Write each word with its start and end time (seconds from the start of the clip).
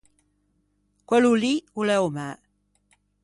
Quello 1.09 1.31
lì 1.41 1.53
o 1.79 1.81
l’é 1.87 1.97
o 2.05 2.09
mæ. 2.17 2.29